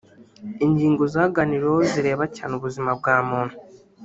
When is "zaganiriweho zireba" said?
1.13-2.23